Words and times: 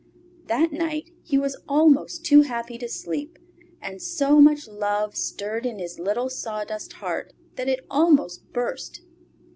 That 0.47 0.71
night 0.71 1.11
he 1.21 1.37
was 1.37 1.61
almost 1.69 2.25
too 2.25 2.41
happy 2.41 2.79
to 2.79 2.89
sleep, 2.89 3.37
and 3.79 4.01
so 4.01 4.41
much 4.41 4.67
love 4.67 5.15
stirred 5.15 5.63
in 5.63 5.77
his 5.77 5.99
little 5.99 6.27
sawdust 6.27 6.93
heart 6.93 7.33
that 7.55 7.69
it 7.69 7.85
almost 7.87 8.51
burst. 8.51 9.03